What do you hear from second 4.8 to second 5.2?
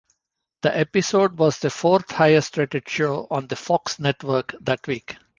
week.